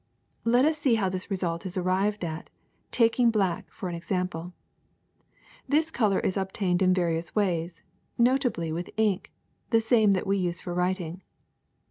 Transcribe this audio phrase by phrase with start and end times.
[0.45, 2.49] *'Let us see how this result is arrived at,
[2.89, 4.51] taking black for an example.
[5.69, 7.83] This color is obtained in various ways,
[8.17, 9.31] notably with ink,
[9.69, 11.21] the same that we use for writing.